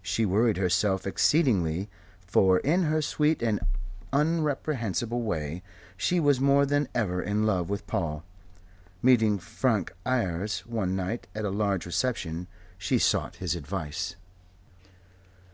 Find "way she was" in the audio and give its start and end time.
5.20-6.40